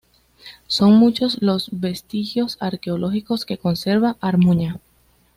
[0.65, 4.79] Son muchos los vestigios arqueológicos que conserva Armuña.